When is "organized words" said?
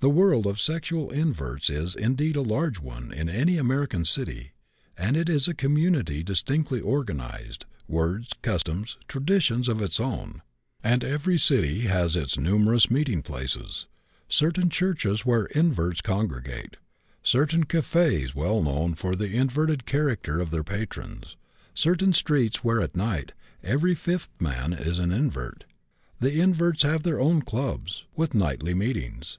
6.82-8.32